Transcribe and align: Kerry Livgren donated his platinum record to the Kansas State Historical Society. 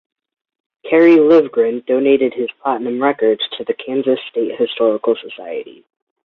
Kerry 0.83 1.17
Livgren 1.17 1.85
donated 1.85 2.33
his 2.33 2.49
platinum 2.59 2.99
record 3.03 3.39
to 3.59 3.63
the 3.63 3.75
Kansas 3.75 4.17
State 4.31 4.55
Historical 4.57 5.15
Society. 5.15 5.85